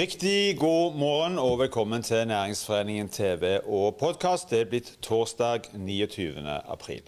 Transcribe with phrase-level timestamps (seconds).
[0.00, 4.50] Riktig god morgen og velkommen til Næringsforeningen TV og podkast.
[4.50, 6.40] Det er blitt torsdag 29.
[6.68, 7.02] april.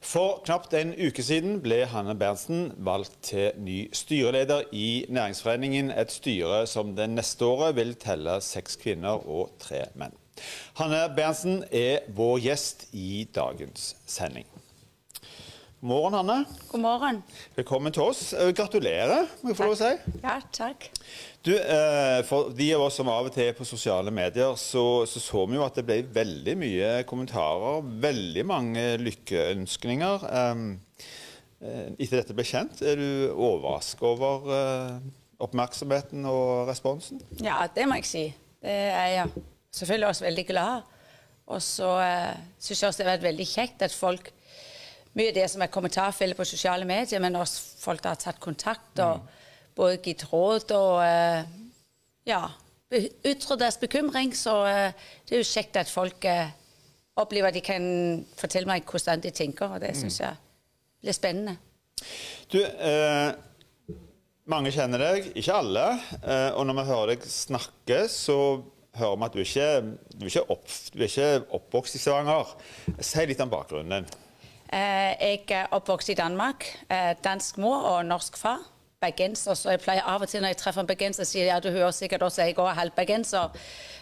[0.00, 6.12] For knapt en uke siden ble Hanne Berntsen valgt til ny styreleder i Næringsforeningen, et
[6.12, 10.16] styre som det neste året vil telle seks kvinner og tre menn.
[10.80, 14.48] Hanne Berntsen er vår gjest i dagens sending.
[15.84, 16.44] God morgen, Hanne.
[16.70, 17.18] God morgen.
[17.58, 18.20] Velkommen til oss.
[18.32, 20.12] Eh, gratulerer, må jeg få lov å si.
[20.22, 20.86] Ja, takk.
[21.44, 25.04] Du, eh, For de av oss som av og til er på sosiale medier, så,
[25.04, 27.84] så, så vi jo at det ble veldig mye kommentarer.
[28.00, 30.24] Veldig mange lykkeønskninger.
[30.32, 34.48] Eh, etter dette ble kjent, er du overrasket over
[35.44, 37.20] oppmerksomheten og responsen?
[37.44, 38.24] Ja, det må jeg si.
[38.64, 40.88] Det er jeg selvfølgelig også veldig glad.
[41.52, 44.30] Og så uh, syns jeg også det har vært veldig kjekt at folk
[45.14, 48.40] mye av det som er kommentarfeltet på sosiale medier, men også folk som har tatt
[48.42, 49.30] kontakt og mm.
[49.78, 51.46] både gitt råd og uh,
[52.26, 52.42] ja,
[52.92, 54.34] ytret deres bekymring.
[54.36, 54.90] Så uh,
[55.24, 56.50] det er jo kjekt at folk uh,
[57.22, 57.86] opplever at de kan
[58.38, 60.00] fortelle meg hvordan de tenker, og det mm.
[60.02, 60.40] syns jeg
[61.04, 61.56] blir spennende.
[62.50, 62.58] Du,
[64.50, 65.84] mange kjenner deg, ikke alle.
[66.58, 68.36] og når vi hører deg snakke, så
[68.98, 69.68] hører vi at du ikke,
[70.18, 72.50] du er ikke, opp, du er ikke oppvokst i Stavanger.
[72.98, 74.23] Si litt om bakgrunnen din.
[74.72, 76.64] Eh, jeg er oppvokst i Danmark.
[76.90, 78.62] Eh, dansk mor og norsk far.
[79.00, 79.54] Bergenser.
[79.54, 81.90] Så jeg pleier av og til når jeg treffer en bergenser, sier ja, du hører
[81.92, 83.58] sikkert også at jeg er halv bergenser.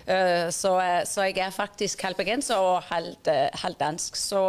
[0.07, 4.17] Eh, så, så, jeg er faktisk halv bergenser og halv, dansk.
[4.17, 4.45] Så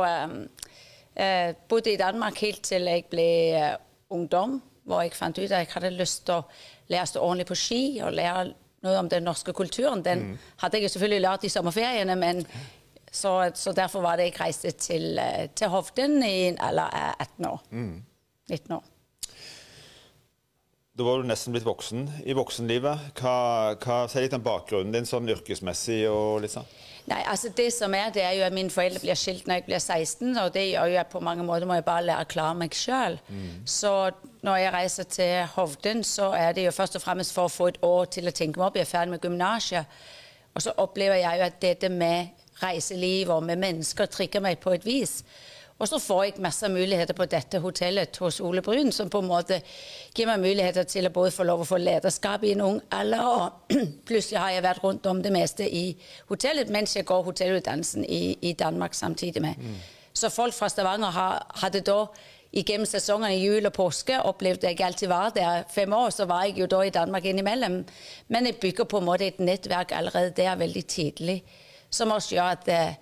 [1.16, 3.78] jeg bodde i Danmark helt til jeg ble
[4.10, 6.46] ungdom, hvor jeg fant ut at jeg hadde lyst til å
[6.92, 8.54] lære å stå ordentlig på ski og lære
[8.84, 10.04] noe om den norske kulturen.
[10.06, 10.38] Den mm.
[10.62, 12.44] hadde jeg selvfølgelig lært i sommerferiene, men
[13.14, 17.22] så, så, derfor var det jeg reiste til, eh, til Hovden i en alder av
[17.28, 17.62] 18 år.
[17.70, 17.94] Mm.
[18.50, 18.90] 19 år.
[20.94, 23.14] Da var du nesten blitt voksen i voksenlivet.
[23.18, 23.38] Hva,
[23.82, 26.68] hva Si litt om bakgrunnen din sånn yrkesmessig og litt sånn.
[27.10, 29.66] Nei, altså Det som er, det er jo at mine foreldre blir skilt når jeg
[29.68, 32.30] blir 16, og det gjør jo at på mange måter må jeg bare lære å
[32.32, 33.18] klare meg sjøl.
[33.28, 33.50] Mm.
[33.68, 33.94] Så
[34.46, 37.72] når jeg reiser til Hovden, så er det jo først og fremst for å få
[37.74, 38.80] et år til å tenke meg opp.
[38.80, 40.00] Jeg er ferdig med gymnaset.
[40.54, 44.76] Og så opplever jeg jo at dette med reiseliv og med mennesker trigger meg på
[44.78, 45.22] et vis.
[45.82, 49.28] Og så får jeg masse muligheter på dette hotellet hos Ole Brun, som på en
[49.28, 49.58] måte
[50.16, 53.26] gir meg muligheter til å både få lov å få lederskap i en ung alder,
[53.26, 53.74] og
[54.08, 55.90] plutselig har jeg vært rundt om det meste i
[56.30, 59.60] hotellet mens jeg går hotellutdannelsen i, i Danmark samtidig med.
[59.60, 59.82] Mm.
[60.14, 62.06] Så folk fra Stavanger har, hadde da
[62.54, 65.66] gjennom sesongene jul og påske opplevde jeg alltid var der.
[65.74, 67.80] Fem år så var jeg jo da i Danmark innimellom.
[68.30, 71.40] Men jeg bygger på en måte et nettverk allerede der veldig tidlig
[71.94, 72.96] som også gjør at, eh,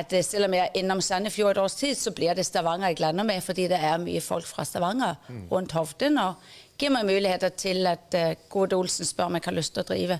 [0.00, 2.92] at eh, selv om jeg er innom Sandefjord et års tid, så blir det Stavanger
[2.92, 5.42] jeg lander med, fordi det er mye folk fra Stavanger mm.
[5.52, 6.18] rundt Hovden.
[6.18, 6.34] Og
[6.80, 9.88] gir meg muligheter til at uh, Gode Olsen spør om jeg har lyst til å
[9.92, 10.18] drive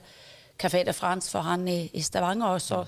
[0.61, 2.55] Café de France for han i, i Stavanger.
[2.55, 2.85] Og så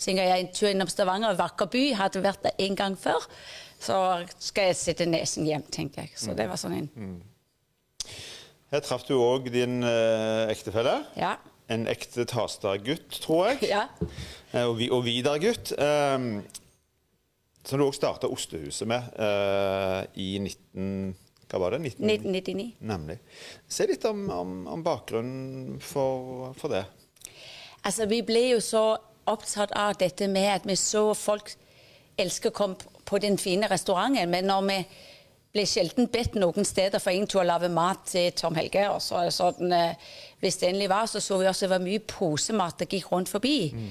[0.00, 3.26] synger jeg en tur innom Stavanger, vakker by, hadde vært der en gang før.
[3.80, 3.96] Så
[4.38, 6.14] skal jeg sitte nesen hjem, tenkte jeg.
[6.16, 6.38] Så mm.
[6.38, 7.18] det var sånn en mm.
[8.70, 11.00] Her traff du òg din eh, ektefelle.
[11.18, 11.34] Ja.
[11.70, 13.68] En ekte Tasta-gutt, tror jeg.
[13.74, 13.86] Ja.
[14.64, 15.72] Og, og, og Vidar-gutt.
[15.78, 16.40] Um,
[17.64, 21.12] som du òg starta Ostehuset med uh, i 19...
[21.50, 21.80] Hva var det?
[21.98, 22.66] 19, 1999.
[22.86, 23.16] Nemlig.
[23.66, 26.84] Se litt om, om, om bakgrunnen for, for, det.
[27.82, 28.84] Altså, Vi ble jo så
[29.30, 31.50] opptatt av dette med at vi så folk
[32.20, 34.78] elsker å komme på den fine restauranten, men når vi
[35.50, 38.86] ble sjelden bedt noen steder for ingen til å lage mat til Tom Helge.
[38.90, 39.74] og så, sånn,
[40.40, 43.28] Hvis det endelig var, så så vi også det var mye posemat det gikk rundt
[43.28, 43.72] forbi.
[43.74, 43.90] Mm.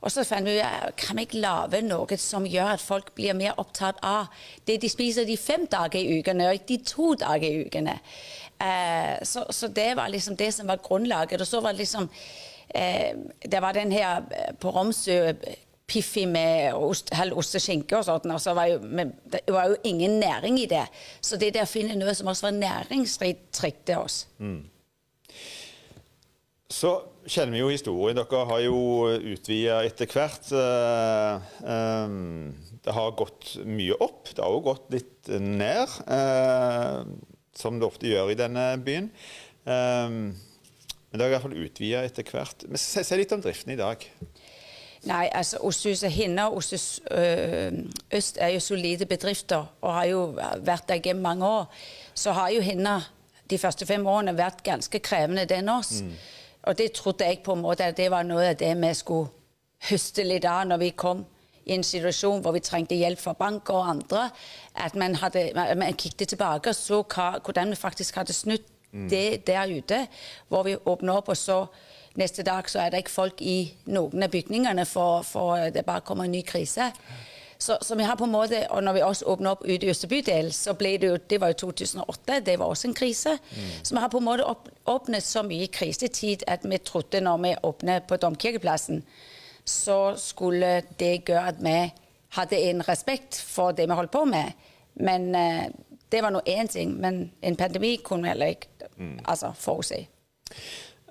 [0.00, 3.34] Og så fant vi ut kan vi ikke lage noe som gjør at folk blir
[3.34, 4.28] mer opptatt av
[4.68, 7.98] det de spiser de fem dager i ukene, og ikke de to dager i ukene.
[8.58, 11.40] Uh, så, så, det var liksom det som var grunnlaget.
[11.40, 12.08] Og så var det liksom
[12.74, 13.10] uh,
[13.42, 15.32] Det var den her eh, på Romsø
[15.88, 18.26] Piffi med ost, halv ost og sånt.
[18.28, 20.84] Og så var jo, men det var jo ingen næring i det.
[21.20, 24.26] Så det der finne noe som også var næringsrikt, trikket oss.
[24.38, 24.66] Mm.
[26.68, 26.90] Så
[27.24, 28.18] kjenner vi jo historien.
[28.18, 28.80] Dere har jo
[29.32, 30.50] utvida etter hvert.
[30.52, 32.16] Eh, eh,
[32.84, 34.28] det har gått mye opp.
[34.34, 37.00] Det har jo gått litt ned, eh,
[37.56, 39.08] som det ofte gjør i denne byen.
[39.68, 42.68] Men det har i hvert fall utvida etter hvert.
[42.68, 44.04] Men Se litt om driften i dag.
[45.06, 47.00] Nei, altså Ostehuset Hinna og Ostes
[48.14, 50.24] Øst er jo solide bedrifter og har jo
[50.66, 51.70] vært der gjennom mange år.
[52.14, 53.00] Så har jo Hinna
[53.50, 56.02] de første fem årene vært ganske krevende, den oss.
[56.02, 56.12] Mm.
[56.62, 59.30] Og det trodde jeg på en måte at det var noe av det vi skulle
[59.88, 61.24] høste litt av når vi kom
[61.68, 64.24] i en situasjon hvor vi trengte hjelp fra banker og andre.
[64.74, 68.66] At man, hadde, man kikket tilbake og så hva, hvordan vi faktisk hadde snudd
[69.10, 70.06] det der ute,
[70.48, 71.66] hvor vi åpner opp, og så
[72.16, 76.04] neste dag så er det ikke folk i noen av bygningene, for, for det bare
[76.06, 76.92] kommer en ny krise.
[77.58, 79.90] Så, så, vi har på en måte, og når vi også åpner opp ute i
[79.90, 83.32] Østerbydelen, så ble det jo Det var jo 2008, det var også en krise.
[83.50, 83.72] Mm.
[83.82, 84.46] Så vi har på en måte
[84.86, 89.02] åpnet så mye krisetid at vi trodde når vi åpnet på Domkirkeplassen,
[89.64, 91.92] så skulle det gjøre at vi
[92.38, 94.52] hadde en respekt for det vi holdt på med.
[94.94, 95.66] Men uh,
[96.12, 96.94] det var nå én ting.
[97.00, 99.18] Men en pandemi kunne vi heller ikke mm.
[99.24, 100.06] altså, forutse.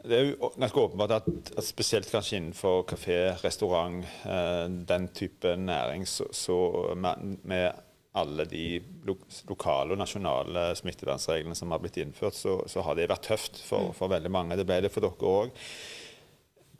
[0.08, 1.28] Det er jo ganske åpenbart at,
[1.60, 6.58] at spesielt kanskje innenfor kafé, restaurant, eh, den type næring, så, så
[6.96, 7.84] med, med,
[8.18, 9.14] alle de lo
[9.46, 13.92] lokale og nasjonale smittevernreglene som har blitt innført, så, så har det vært tøft for,
[13.92, 13.98] mm.
[14.00, 14.58] for, veldig mange.
[14.58, 15.60] Det ble det for dere òg.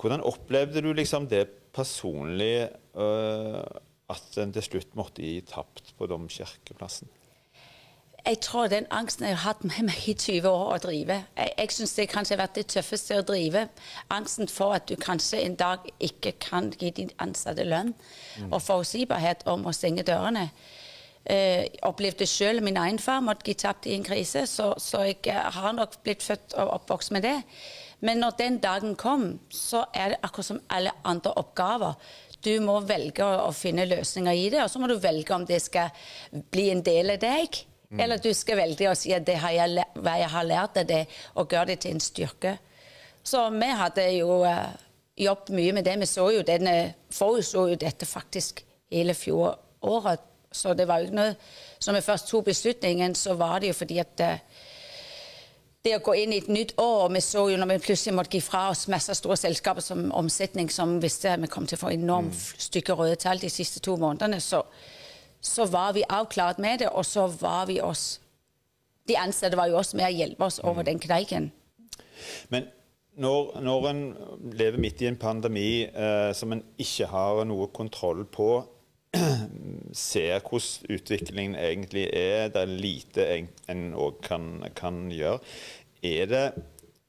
[0.02, 1.44] Hvordan opplevde du liksom det
[1.78, 3.62] personlig, øh,
[4.10, 7.12] at en til slutt måtte gi tapt på Domkirkeplassen?
[8.28, 11.20] Jeg tror den angsten jeg har hatt med meg i 20 år å drive.
[11.38, 13.68] Jeg, jeg syns det kanskje har vært det tøffeste å drive.
[14.14, 17.94] Angsten for at du kanskje en dag ikke kan gi din ansatte lønn.
[18.42, 18.52] Mm.
[18.52, 20.50] Og forutsigbarhet om å stenge dørene.
[21.28, 25.42] Uh, opplevde selv min egen far måtte gi tapt i en krise, så, så, jeg
[25.58, 27.36] har nok blitt født og oppvokst med det.
[28.00, 31.98] Men når den dagen kom, så er det akkurat som alle andre oppgaver.
[32.46, 35.48] Du må velge å, å finne løsninger i det, og så må du velge om
[35.48, 35.92] det skal
[36.32, 38.00] bli en del av deg Mm.
[38.04, 40.88] Eller du skal velge å si at det har jeg, hva jeg har lært av
[40.90, 41.06] det,
[41.36, 42.58] og gjøre det til en styrke.
[43.24, 44.72] Så vi hadde jo uh,
[45.20, 45.98] jobbet mye med det.
[46.00, 46.76] Vi så jo denne,
[47.12, 50.24] forutså jo dette faktisk hele fjoråret.
[50.52, 51.34] Så det var jo ikke noe
[51.80, 54.64] Så vi først tok beslutningen, så var det jo fordi at uh,
[55.84, 58.36] det å gå inn i et nytt år Vi så jo når vi plutselig måtte
[58.36, 61.84] gi fra oss masse store selskaper som omsetning, som visste at vi kom til å
[61.86, 62.64] få enormt mm.
[62.68, 64.64] stykke røde tall de siste to månedene, så
[65.42, 68.20] så var vi avklart med det, og så var vi oss
[69.08, 70.88] De ansatte var jo også med å hjelpe oss over mm.
[70.90, 71.46] den kneiken.
[72.52, 72.66] Men
[73.18, 74.02] når, når en
[74.52, 78.50] lever midt i en pandemi eh, som en ikke har noe kontroll på,
[79.96, 83.30] ser hvordan utviklingen egentlig er, det er lite
[83.72, 85.40] en òg kan, kan, gjøre,
[86.04, 86.44] er det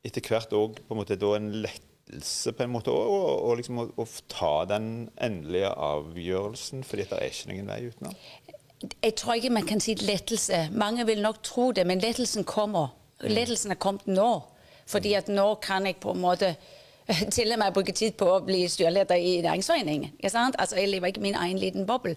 [0.07, 5.09] etter hvert òg en lett lettelse på en måte og, liksom å, å, ta den
[5.21, 8.15] endelige avgjørelsen, fordi det er ikke noen vei utenom?
[9.03, 10.69] Jeg tror ikke man kan si lettelse.
[10.71, 12.93] Mange vil nok tro det, men lettelsen kommer.
[13.21, 13.33] Mm.
[13.35, 14.43] Lettelsen er kommet nå.
[14.89, 16.55] Fordi at nå kan jeg på en måte
[17.35, 20.15] til og med bruke tid på å bli styreleder i næringsforeningen.
[20.23, 22.15] Altså, jeg lever ikke min egen liten boble.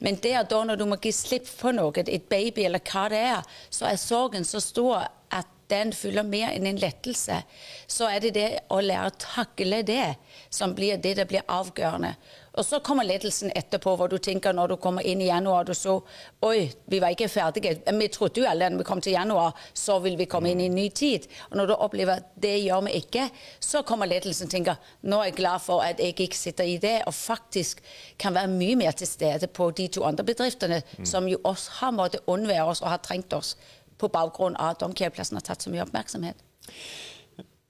[0.00, 3.22] Men der da, når du må gi slipp på noe, et baby eller hva det
[3.30, 7.40] er, så er sorgen så stor at den fyller mer enn en lettelse,
[7.86, 10.14] så er det det å lære å takle det
[10.50, 12.14] som blir det det blir avgjørende.
[12.58, 15.74] Og så kommer lettelsen etterpå, hvor du tenker når du kommer inn i januar du
[15.76, 16.00] så
[16.46, 17.76] Oi, vi var ikke ferdige.
[17.86, 20.66] Vi trodde jo alle når vi kom til januar, så vil vi komme inn i
[20.70, 21.28] en ny tid.
[21.50, 23.28] Og når du opplever at det gjør vi ikke,
[23.62, 26.78] så kommer lettelsen og tenker nå er jeg glad for at jeg ikke sitter i
[26.82, 27.84] det, og faktisk
[28.18, 31.06] kan være mye mer til stede på de to andre bedriftene, mm.
[31.06, 33.54] som jo også har måttet unnvære oss og har trengt oss
[34.00, 36.40] på bakgrunn av at domkirkeplassen har tatt så mye oppmerksomhet.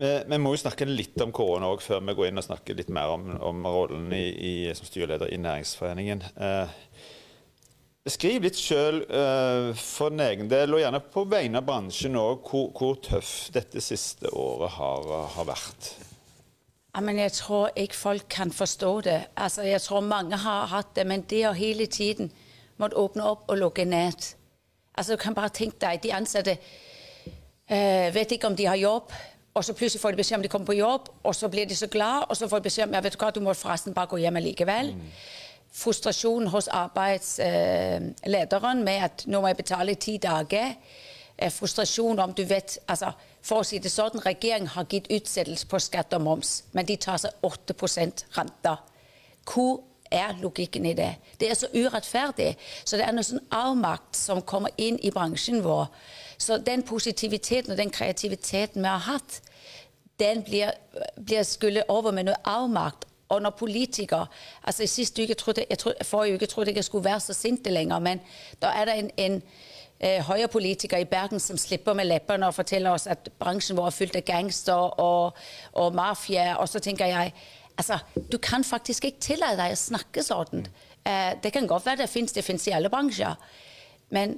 [0.01, 2.89] Vi må jo snakke litt om korona òg, før vi går inn og snakker litt
[2.89, 6.23] mer om, om rollen i, i, som styreleder i Næringsforeningen.
[6.41, 6.73] Eh,
[8.09, 12.49] beskriv litt sjøl eh, for din egen del, og gjerne på vegne av bransjen òg,
[12.49, 15.93] hvor, hvor tøff dette siste året har, har vært.
[16.95, 19.21] Ja, men jeg tror ikke folk kan forstå det.
[19.37, 22.33] Altså, jeg tror mange har hatt det, men det å hele tiden
[22.81, 24.33] måtte åpne opp og lukke ned
[25.01, 26.59] Altså, du kan bare tenke deg, De ansatte
[27.71, 29.13] øh, vet ikke om de har jobb,
[29.55, 31.77] og så plutselig får de beskjed om de kommer på jobb, og så blir de
[31.77, 33.95] så glad, og så får de beskjed om ja, vet du hva, du må forresten
[33.97, 34.95] bare gå hjem likevel.
[34.95, 35.01] Mm.
[35.73, 40.73] Frustrasjon hos arbeidslederen øh, med at nå må jeg betale i ti dager.
[41.51, 45.79] Frustrasjon om du vet altså, For å si det sånn, regjeringen har gitt utsettelse på
[45.81, 48.77] skatt og moms, men de tar seg 8% renter.
[49.49, 49.81] Hvor
[50.11, 51.15] er logikken i det.
[51.41, 52.57] Det er så urettferdig.
[52.85, 55.87] Så det er noe sånn avmakt som kommer inn i bransjen vår.
[56.41, 59.41] Så den positiviteten og den kreativiteten vi har hatt,
[60.21, 60.73] den blir,
[61.17, 63.07] blir skullet over med noe avmakt.
[63.31, 64.27] Og når politikere
[64.63, 67.33] altså i siste uke trodde, jeg trodde, Forrige uke trodde jeg jeg skulle være så
[67.33, 68.21] sint lenger, men
[68.63, 69.43] da er det en, en
[70.01, 73.95] eh, høyrepolitiker i Bergen som slipper med leppene og forteller oss at bransjen vår er
[73.95, 75.39] fylt av gangster og,
[75.73, 76.57] og mafia.
[76.57, 77.33] Og så tenker jeg
[77.81, 77.97] Altså,
[78.33, 80.67] du kan faktisk ikke tillate deg å snakke sånn.
[81.09, 83.39] Eh, det kan godt være det fins, det fins i alle bransjer.
[84.13, 84.37] Men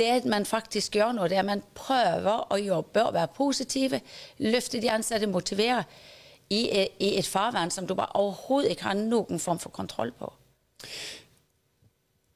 [0.00, 4.00] det man faktisk gjør nå, det er at man prøver å jobbe og være positive,
[4.42, 5.84] løfte de ansatte, motivere
[6.50, 6.64] i,
[6.98, 10.32] i et farvann som du bare overhodet ikke har noen form for kontroll på.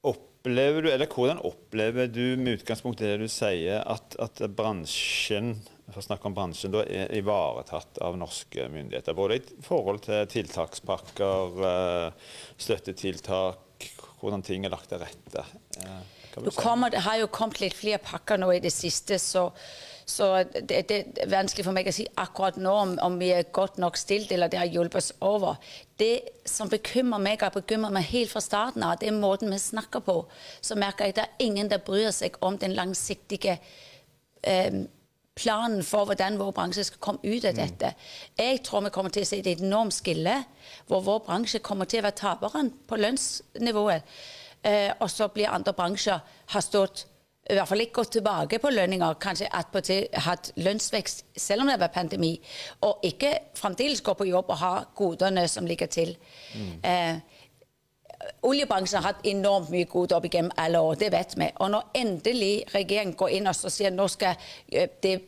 [0.05, 5.57] Opplever du, eller Hvordan opplever du med utgangspunkt i det du sier, at, at bransjen
[5.93, 9.17] for å snakke om bransjen, da er ivaretatt av norske myndigheter?
[9.17, 13.89] Både i forhold til tiltakspakker, eh, støttetiltak,
[14.21, 15.45] hvordan ting er lagt til rette?
[15.85, 16.01] Eh,
[16.57, 19.51] kommer, det har jo kommet litt flere pakker nå i det siste, så,
[20.05, 23.53] så det, det, er vanskelig for meg å si akkurat nå om, om, vi er
[23.55, 25.61] godt nok stilt eller det har hjulpet oss over.
[26.01, 29.61] Det som bekymrer meg, og bekymrer meg helt fra starten av, det er måten vi
[29.63, 30.23] snakker på.
[30.65, 33.61] Så merker jeg at det er ingen der bryr seg om den langsiktige
[34.43, 34.85] eh,
[35.35, 37.95] planen for hvordan vår bransje skal komme ut av dette.
[38.39, 40.37] Jeg tror vi kommer til å se et enormt skille,
[40.87, 44.07] hvor vår bransje kommer til å være taperen på lønnsnivået.
[44.65, 46.23] Eh, og så blir andre bransjer
[46.55, 47.07] har stått
[47.45, 51.77] i hvert fall ikke gått tilbake på lønninger, kanskje attpåtil hatt lønnsvekst selv om det
[51.83, 52.33] var pandemi,
[52.89, 56.15] og ikke fremdeles gå på jobb og ha godene som ligger til.
[56.55, 56.71] Mm.
[56.81, 57.43] Eh,
[58.43, 61.49] oljebransjen har hatt enormt mye gode opp igjennom alle år, det vet vi.
[61.61, 64.37] Og når endelig regjeringen går inn og sier nå skal
[64.73, 65.19] eh, det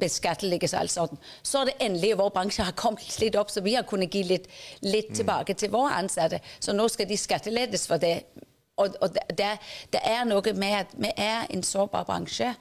[0.00, 1.06] beskattlegges altså,
[1.42, 4.24] så er det endelig vår bransje har kommet litt opp, så vi har kunnet gi
[4.26, 4.48] litt,
[4.82, 5.16] litt mm.
[5.20, 6.40] tilbake til våre ansatte.
[6.58, 8.16] Så nå skal de skattelettes for det.
[8.80, 9.50] Og, og det,
[9.92, 12.54] det, er noe med at vi er en sårbar bransje.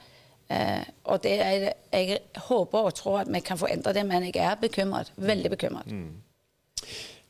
[0.49, 0.81] Uh,
[1.13, 4.41] og det er, jeg håper og tror at vi kan få endre det, men jeg
[4.41, 5.13] er bekymret.
[5.15, 5.91] Veldig bekymret.
[5.91, 6.17] Mm.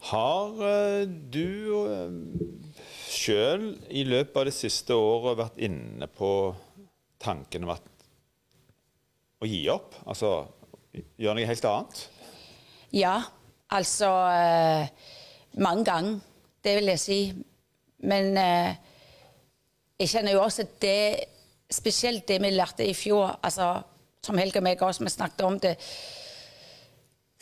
[0.08, 2.12] Har uh, du uh,
[3.12, 6.32] sjøl i løpet av det siste året vært inne på
[7.20, 7.89] tanken om at
[9.44, 9.98] å gi opp?
[10.08, 10.48] Altså
[11.20, 12.06] gjøre noe helt annet?
[12.96, 13.18] Ja,
[13.75, 14.88] altså uh,
[15.60, 16.20] Mange ganger,
[16.63, 17.20] det vil jeg si.
[18.06, 21.00] Men jeg kjenner jo også at det
[21.70, 23.84] Spesielt det vi lærte i fjor, altså,
[24.25, 25.75] som Helge og meg også vi snakket om det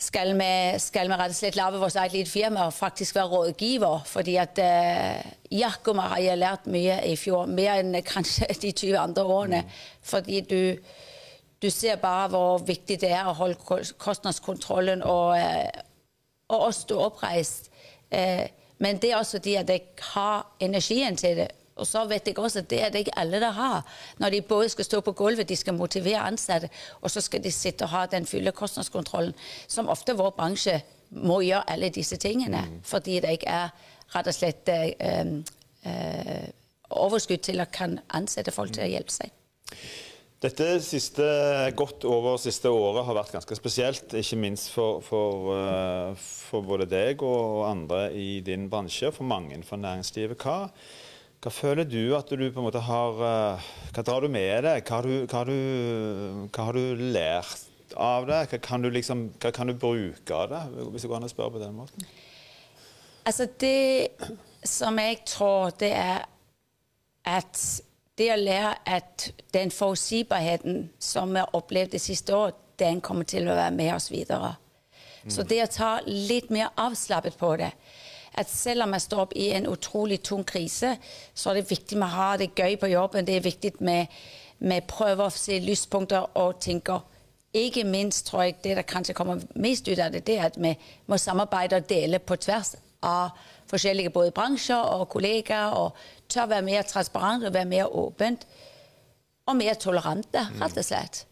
[0.00, 3.32] skal vi, skal vi rett og slett lage vårt eget lite firma og faktisk være
[3.32, 4.04] rådgiver.
[4.06, 8.98] Fordi at uh, Jakob har jeg lært mye i fjor, mer enn kanskje de 20
[8.98, 9.62] andre årene.
[9.66, 9.82] Mm.
[10.02, 10.60] Fordi du,
[11.62, 13.58] du, ser bare hvor viktig det er å holde
[13.98, 15.82] kostnadskontrollen og, uh,
[16.54, 17.72] og stå oppreist.
[18.14, 18.46] Uh,
[18.78, 19.82] men det er også fordi at jeg
[20.14, 21.50] har energien til det.
[21.78, 23.86] Og så vet jeg også at det er det ikke alle der har.
[24.18, 26.68] Når de både skal stå på gulvet, de skal motivere ansatte,
[27.00, 29.34] og så skal de sitte og ha den fulle kostnadskontrollen,
[29.68, 30.80] som ofte vår bransje
[31.10, 32.64] må gjøre alle disse tingene.
[32.66, 32.80] Mm.
[32.84, 33.70] Fordi det ikke er
[34.14, 35.32] rett og slett øh,
[35.86, 36.44] øh,
[36.90, 39.32] overskudd til å kan ansette folk til å hjelpe seg.
[40.38, 41.24] Dette siste,
[41.74, 46.86] godt over siste året har vært ganske spesielt, ikke minst for, for, uh, for både
[46.86, 50.38] deg og andre i din bransje, for mange innenfor næringslivet.
[50.38, 50.68] Hva,
[51.38, 54.82] hva føler du at du på en måte har eh, Hva drar du med deg?
[54.82, 58.40] Hva har du, hva har du, hva har du lært av det?
[58.50, 61.30] Hva kan du, liksom, hva kan du bruke av det, hvis det går an å
[61.30, 62.08] spørre på den måten?
[63.28, 64.10] Altså, det
[64.66, 66.26] som jeg tror, det er
[67.28, 67.62] at
[68.18, 73.26] det å lære at den forutsigbarheten som vi har opplevd det siste året, den kommer
[73.26, 74.56] til å være med oss videre.
[75.22, 75.30] Mm.
[75.34, 77.72] Så det å ta litt mer avslappet på det
[78.38, 80.94] at selv om jeg står opp i en utrolig tung krise,
[81.34, 83.26] så er det viktig vi å ha det gøy på jobben.
[83.26, 84.06] Det er viktig med,
[84.58, 87.00] med prøve å se lyspunkter og tenke
[87.56, 90.58] ikke minst tror jeg det der kanskje kommer mest ut av det, det er at
[90.60, 90.74] vi
[91.08, 93.38] må samarbeide og dele på tvers av
[93.70, 95.76] forskjellige både bransjer og kollegaer.
[95.78, 95.96] Og
[96.28, 98.46] tør være mer transparente og være mer åpent.
[99.48, 101.22] Og mer tolerante, rett og slett.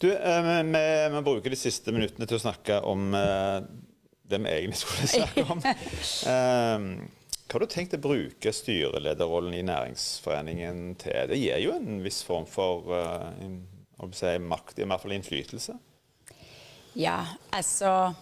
[0.00, 3.58] Du, eh, vi, vi, bruker de siste minuttene til å snakke om eh,
[4.30, 5.62] det vi egentlig skulle snakke om.
[5.62, 6.86] Um,
[7.50, 11.20] hva har du tenkt å bruke styrelederrollen i Næringsforeningen til?
[11.32, 15.74] Det gir jo en viss form for uh, si, makt, i hvert fall innflytelse?
[16.98, 17.18] Ja,
[17.54, 18.12] altså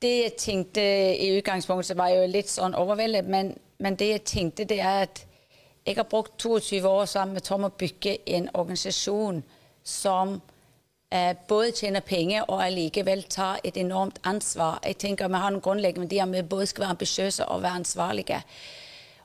[0.00, 0.84] Det jeg tenkte
[1.20, 5.26] i utgangspunktet, var jo litt sånn overveldet, men, men, det jeg tenkte, det er at
[5.84, 9.42] jeg har brukt 22 år sammen med Tom å bygge en organisasjon
[9.84, 10.49] som Eh,
[11.48, 14.78] både tjener penger og allikevel tar et enormt ansvar.
[14.86, 16.26] Jeg tenker Vi har noen grunnleggende verdier.
[16.26, 18.42] Vi både skal være ambisiøse og være ansvarlige.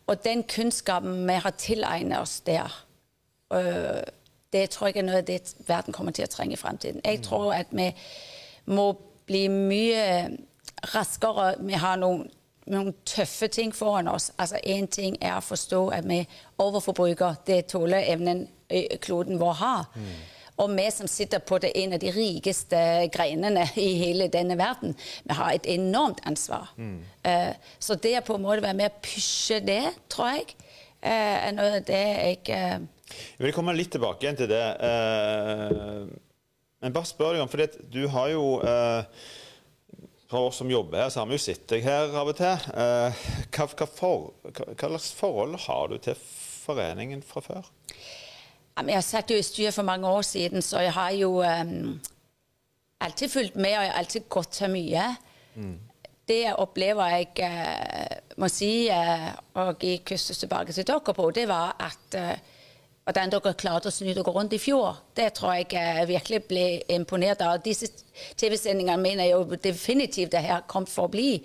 [0.07, 2.85] Og den kunnskapen vi har tilegnet oss der,
[3.53, 4.01] øh,
[4.53, 7.01] det tror jeg er noe av det verden kommer til å trenge i fremtiden.
[7.05, 7.91] Jeg tror at vi
[8.65, 8.93] må
[9.25, 10.29] bli mye
[10.93, 11.55] raskere.
[11.59, 12.29] Vi har noen,
[12.67, 14.31] noen tøffe ting foran oss.
[14.37, 16.21] Altså Én ting er å forstå at vi
[16.57, 18.47] overforbruker det tåleevnen
[19.01, 19.85] kloden vår har.
[19.95, 20.34] Mm.
[20.61, 22.79] Og vi som sitter på det, en av de rikeste
[23.13, 24.95] greinene i hele denne verden,
[25.27, 26.71] vi har et enormt ansvar.
[26.79, 26.99] Mm.
[27.27, 30.55] Uh, så det å på en måte være med å pushe det, tror jeg,
[31.03, 32.43] uh, er noe av det jeg.
[33.35, 34.63] Jeg vil komme litt tilbake igjen til det.
[36.81, 38.45] men bare spør deg om, for du har jo
[40.25, 42.65] for oss som jobber her, så har vi jo sett deg her av og til.
[43.53, 46.17] Hva, hva, for, hva slags forhold har du til
[46.65, 47.69] foreningen fra før?
[48.75, 51.99] Jeg satt jo i styret for mange år siden, så jeg har jo um,
[52.99, 55.05] alltid fulgt med, og jeg har alltid gått til mye.
[55.55, 55.77] Mm.
[56.27, 61.29] Det jeg opplever jeg uh, må si, uh, og gi kustus tilbake til dere på,
[61.31, 62.35] det var at uh,
[63.05, 64.99] hvordan dere klarte å snu dere rundt i fjor.
[65.15, 66.67] Det tror jeg jeg virkelig ble
[66.97, 67.61] imponert av.
[67.63, 67.87] Disse
[68.35, 71.37] TV-sendingene mener jeg jo definitivt det her kom for å bli.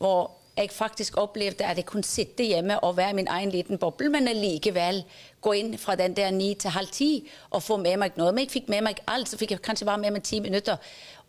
[0.00, 3.78] Hvor jeg faktisk opplevde at jeg kunne sitte hjemme og være i min egen liten
[3.78, 5.02] boble, men allikevel
[5.40, 8.32] gå inn fra den der ni til halv ti og få med meg noe.
[8.32, 10.76] Men jeg fikk med meg alt, så fikk jeg kanskje bare med meg ti minutter.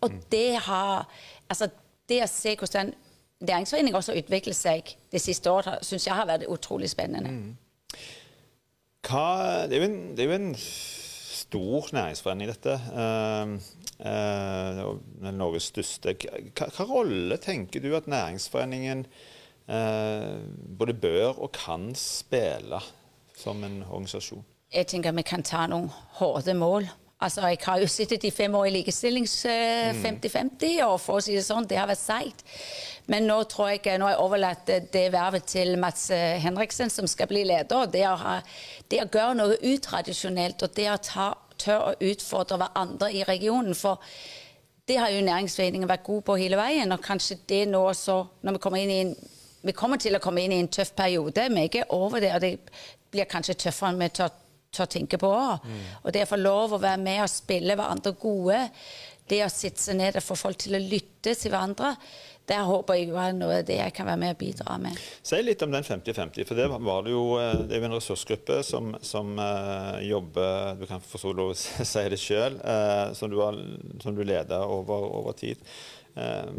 [0.02, 0.22] Og mm.
[0.32, 1.08] det har
[1.52, 1.68] Altså,
[2.10, 2.94] det å se hvordan
[3.44, 7.30] Næringsforeningen også har utviklet seg det siste året, syns jeg har vært utrolig spennende.
[7.30, 7.58] Mm.
[9.04, 10.54] Hva, det, er en, det, er jo en,
[11.54, 12.74] stor næringsforening, dette.
[12.90, 13.54] Uh,
[14.02, 16.16] uh, Norges største.
[16.18, 19.06] Hva, hva, rolle tenker du at næringsforeningen
[19.70, 20.42] uh,
[20.80, 22.82] både bør og kan spille
[23.38, 24.46] som en organisasjon?
[24.74, 26.90] Jeg tenker vi kan ta noen harde mål.
[27.24, 31.38] Altså, Jeg har jo sittet i fem år i likestillings 50-50, og for å si
[31.38, 32.44] det sånn, det har vært seigt.
[33.08, 36.10] Men nå tror jeg nå har jeg overlatt det vervet til Mats
[36.44, 37.88] Henriksen, som skal bli leder.
[37.92, 38.38] Det å, ha,
[38.92, 41.30] det å gjøre noe utradisjonelt, og det å ta,
[41.64, 43.76] tørre å utfordre hverandre i regionen.
[43.76, 44.04] For
[44.88, 48.58] det har jo Næringsforeningen vært god på hele veien, og kanskje det nå også, når
[48.58, 49.16] vi kommer en
[49.64, 51.46] vi kommer til å komme inn i en tøff periode.
[51.48, 52.58] Vi er ikke over det, og det
[53.14, 54.34] blir kanskje tøffere enn vi tør,
[54.74, 55.32] tør tenke på.
[55.32, 55.80] Mm.
[56.04, 58.60] Og det å få lov å være med og spille hverandre gode,
[59.32, 61.94] det å sitte seg ned og få folk til å lytte til hverandre,
[62.50, 65.00] der håper jeg jo er noe av det jeg kan være med og bidra med.
[65.24, 67.96] Si litt om den 50-50, for det var det jo eh, det er jo en
[67.96, 71.58] ressursgruppe som, som uh, jobber Du kan få lov å
[71.94, 73.32] si det sjøl, uh, som,
[74.04, 75.62] som, du leder over, over tid.
[76.18, 76.52] Uh,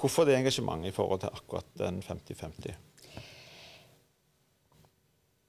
[0.00, 2.80] hvorfor det engasjementet i forhold til akkurat den 50-50?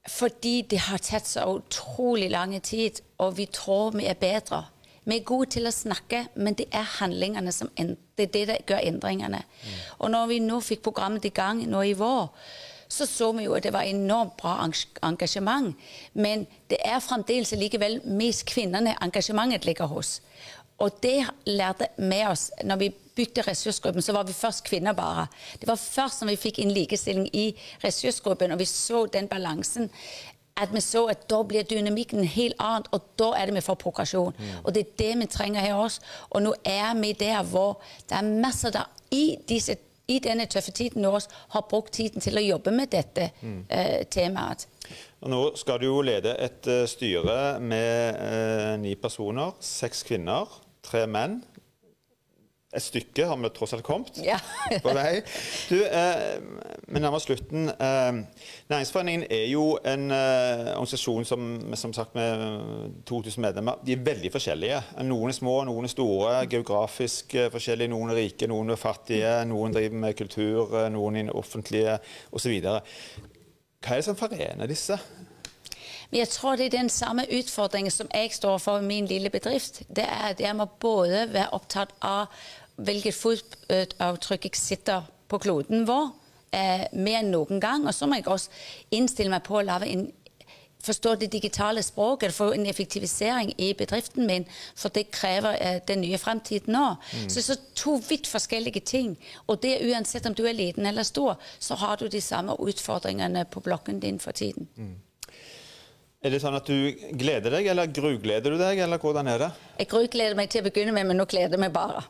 [0.08, 4.64] Fordi det har tatt så utrolig lang tid, og vi tror vi er bedre.
[5.04, 8.68] Vi er gode til å snakke, men det er handlingene som det er det som
[8.70, 9.40] gjør endringene.
[9.42, 9.78] Mm.
[9.98, 12.28] Og når vi nå fikk programmet i gang nå i vår,
[12.92, 14.58] så så vi jo at det var enormt bra
[15.02, 15.74] engasjement.
[16.14, 20.20] Men det er fremdeles likevel mest kvinnene engasjementet ligger hos.
[20.78, 25.26] Og det lærte vi oss når vi bytte ressursgruppen, så var vi først kvinner bare.
[25.60, 27.50] Det var først når vi fikk inn likestilling i
[27.84, 29.90] ressursgruppen, og vi så den balansen,
[30.56, 33.78] at vi så at da blir dynamikken helt annet, og da er det vi får
[33.80, 34.34] progresjon.
[34.38, 34.50] Mm.
[34.64, 36.02] Og det er det vi trenger her også.
[36.30, 39.76] Og nå er vi der hvor det er masse der i, disse,
[40.08, 41.12] i denne tøffe tiden nå
[41.54, 43.62] har brukt tiden til å jobbe med dette mm.
[43.72, 44.66] uh, temaet.
[45.22, 50.50] Og nå skal du jo lede et uh, styre med uh, ni personer, seks kvinner,
[50.84, 51.40] tre menn
[52.72, 54.38] et stykke har vi tross alt kommet ja.
[54.84, 55.20] på vei.
[55.68, 56.38] Du, eh,
[56.88, 57.68] Vi nærmer oss slutten.
[57.68, 58.20] Eh,
[58.72, 63.82] Næringsforeningen er jo en eh, organisasjon som, som sagt med 2000 medlemmer.
[63.86, 64.80] De er veldig forskjellige.
[65.04, 66.38] Noen er små, noen er store.
[66.48, 67.92] Geografisk eh, forskjellige.
[67.92, 69.34] Noen er rike, noen er fattige.
[69.52, 71.98] Noen driver med kultur, eh, noen i det offentlige
[72.32, 72.56] osv.
[72.62, 72.80] Hva
[73.92, 74.96] er det som forener disse?
[76.12, 79.82] Jeg tror det er den samme utfordringen som jeg står for i min lille bedrift.
[79.88, 82.26] Det er at jeg må både være opptatt av
[82.84, 86.10] hvilket fotavtrykk jeg sitter på kloden vår,
[86.52, 87.86] eh, enn noen gang.
[87.86, 88.50] Og så må jeg også
[88.90, 90.10] innstille meg på å lage en
[90.82, 94.46] forstå det digitale språket, få en effektivisering i bedriften min.
[94.74, 96.96] For det krever eh, den nye fremtiden nå.
[97.12, 97.28] Mm.
[97.30, 99.16] Så, så to vidt forskjellige ting.
[99.46, 103.44] Og det uansett om du er liten eller stor, så har du de samme utfordringene
[103.44, 104.68] på blokken din for tiden.
[104.76, 104.96] Mm.
[106.22, 109.48] Er det sånn at du gleder deg, eller grugleder du deg, eller hvordan er det?
[109.80, 112.04] Jeg grugleder meg til å begynne med, men nå gleder jeg meg bare.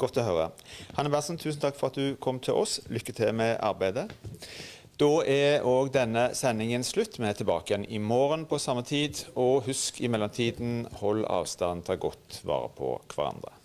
[0.00, 0.46] Godt å høre.
[0.96, 2.78] Hanne Bersen, tusen takk for at du kom til oss.
[2.88, 4.06] Lykke til med arbeidet.
[4.96, 7.20] Da er òg denne sendingen slutt.
[7.20, 9.26] Vi er tilbake igjen i morgen på samme tid.
[9.36, 13.59] Og husk i mellomtiden, hold avstand, ta godt vare på hverandre.